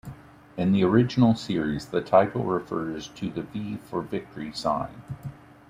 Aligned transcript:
In 0.57 0.71
the 0.71 0.83
original 0.83 1.35
series 1.35 1.85
the 1.85 2.01
title 2.01 2.43
refers 2.43 3.07
to 3.09 3.29
the 3.29 3.43
"V 3.43 3.77
for 3.87 4.01
Victory" 4.01 4.51
sign. 4.51 5.03